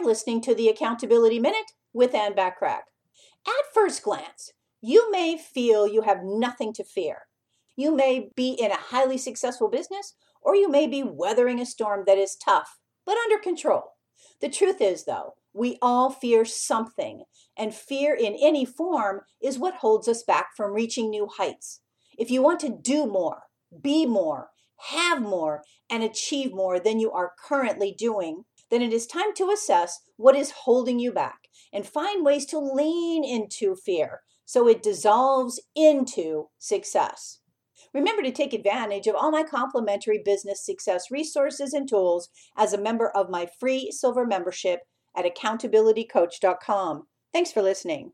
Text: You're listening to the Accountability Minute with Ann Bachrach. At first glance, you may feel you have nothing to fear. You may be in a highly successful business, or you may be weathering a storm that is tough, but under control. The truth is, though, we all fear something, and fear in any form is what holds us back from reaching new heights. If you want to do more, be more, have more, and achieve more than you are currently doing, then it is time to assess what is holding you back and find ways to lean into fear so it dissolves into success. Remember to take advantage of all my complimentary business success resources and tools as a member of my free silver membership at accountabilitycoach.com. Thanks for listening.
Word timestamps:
You're 0.00 0.08
listening 0.08 0.40
to 0.42 0.54
the 0.54 0.70
Accountability 0.70 1.38
Minute 1.38 1.72
with 1.92 2.14
Ann 2.14 2.32
Bachrach. 2.32 2.84
At 3.46 3.74
first 3.74 4.02
glance, 4.02 4.50
you 4.80 5.10
may 5.10 5.36
feel 5.36 5.86
you 5.86 6.00
have 6.00 6.20
nothing 6.24 6.72
to 6.72 6.84
fear. 6.84 7.26
You 7.76 7.94
may 7.94 8.30
be 8.34 8.52
in 8.52 8.70
a 8.70 8.78
highly 8.78 9.18
successful 9.18 9.68
business, 9.68 10.14
or 10.40 10.56
you 10.56 10.70
may 10.70 10.86
be 10.86 11.02
weathering 11.02 11.60
a 11.60 11.66
storm 11.66 12.04
that 12.06 12.16
is 12.16 12.34
tough, 12.34 12.78
but 13.04 13.18
under 13.18 13.36
control. 13.36 13.96
The 14.40 14.48
truth 14.48 14.80
is, 14.80 15.04
though, 15.04 15.34
we 15.52 15.76
all 15.82 16.08
fear 16.08 16.46
something, 16.46 17.24
and 17.54 17.74
fear 17.74 18.14
in 18.14 18.34
any 18.40 18.64
form 18.64 19.20
is 19.42 19.58
what 19.58 19.74
holds 19.74 20.08
us 20.08 20.22
back 20.22 20.56
from 20.56 20.72
reaching 20.72 21.10
new 21.10 21.28
heights. 21.36 21.82
If 22.16 22.30
you 22.30 22.40
want 22.40 22.60
to 22.60 22.74
do 22.74 23.06
more, 23.06 23.42
be 23.82 24.06
more, 24.06 24.48
have 24.92 25.20
more, 25.20 25.62
and 25.90 26.02
achieve 26.02 26.54
more 26.54 26.80
than 26.80 27.00
you 27.00 27.12
are 27.12 27.34
currently 27.46 27.92
doing, 27.92 28.44
then 28.70 28.82
it 28.82 28.92
is 28.92 29.06
time 29.06 29.34
to 29.36 29.50
assess 29.50 30.00
what 30.16 30.36
is 30.36 30.50
holding 30.50 30.98
you 30.98 31.12
back 31.12 31.48
and 31.72 31.86
find 31.86 32.24
ways 32.24 32.46
to 32.46 32.58
lean 32.58 33.24
into 33.24 33.74
fear 33.74 34.20
so 34.44 34.66
it 34.66 34.82
dissolves 34.82 35.60
into 35.76 36.48
success. 36.58 37.38
Remember 37.94 38.22
to 38.22 38.32
take 38.32 38.52
advantage 38.52 39.06
of 39.06 39.14
all 39.14 39.30
my 39.30 39.42
complimentary 39.42 40.20
business 40.24 40.64
success 40.64 41.10
resources 41.10 41.72
and 41.72 41.88
tools 41.88 42.28
as 42.56 42.72
a 42.72 42.80
member 42.80 43.10
of 43.10 43.30
my 43.30 43.48
free 43.58 43.90
silver 43.90 44.26
membership 44.26 44.80
at 45.16 45.24
accountabilitycoach.com. 45.24 47.04
Thanks 47.32 47.52
for 47.52 47.62
listening. 47.62 48.12